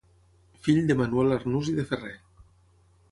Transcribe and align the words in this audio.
Fill 0.67 0.79
de 0.91 0.95
Manuel 1.01 1.35
Arnús 1.37 1.69
i 1.73 1.77
de 1.81 1.85
Ferrer. 1.91 2.15